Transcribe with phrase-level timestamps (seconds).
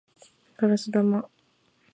[0.57, 1.29] ガラス玉